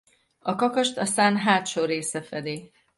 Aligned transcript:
A 0.39 0.55
kakast 0.55 0.97
a 0.97 1.05
szán 1.05 1.37
hátsó 1.37 1.83
része 1.85 2.21
fedi. 2.21 2.71